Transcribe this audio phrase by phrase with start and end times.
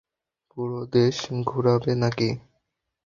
[0.49, 1.17] পুরা দেশ
[1.43, 2.29] ঘুরাবে নাকি?